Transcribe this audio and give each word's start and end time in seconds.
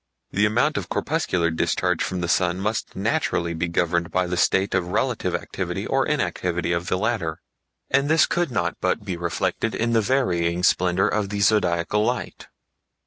The 0.31 0.47
amount 0.47 0.77
of 0.77 0.89
corpuscular 0.89 1.51
discharge 1.51 2.01
from 2.03 2.21
the 2.21 2.27
sun 2.27 2.59
must 2.59 2.95
naturally 2.95 3.53
be 3.53 3.67
governed 3.67 4.09
by 4.09 4.25
the 4.25 4.35
state 4.35 4.73
of 4.73 4.87
relative 4.87 5.35
activity 5.35 5.85
or 5.85 6.07
inactivity 6.07 6.71
of 6.71 6.87
the 6.87 6.97
latter, 6.97 7.39
and 7.87 8.09
this 8.09 8.25
could 8.25 8.49
not 8.49 8.75
but 8.81 9.05
be 9.05 9.15
reflected 9.15 9.75
in 9.75 9.93
the 9.93 10.01
varying 10.01 10.63
splendor 10.63 11.07
of 11.07 11.29
the 11.29 11.41
Zodiacal 11.41 12.03
Light. 12.03 12.47